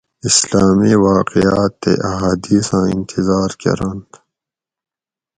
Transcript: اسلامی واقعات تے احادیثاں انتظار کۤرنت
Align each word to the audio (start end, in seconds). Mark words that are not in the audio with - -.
اسلامی 0.29 0.93
واقعات 1.07 1.71
تے 1.81 1.91
احادیثاں 2.11 2.85
انتظار 2.95 3.49
کۤرنت 3.61 4.11